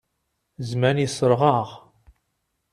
Zzman 0.67 0.97
yeṣṣreɣ-aɣ. 1.01 1.69